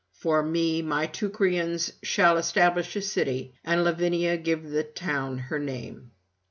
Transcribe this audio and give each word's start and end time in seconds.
For 0.13 0.41
me 0.41 0.81
my 0.81 1.05
Teucrians 1.05 1.93
shall 2.01 2.37
establish 2.37 2.95
a 2.95 3.01
city, 3.03 3.53
and 3.63 3.83
Lavinia 3.83 4.35
give 4.35 4.67
the 4.71 4.83
town 4.83 5.37
her 5.37 5.59
name.' 5.59 6.09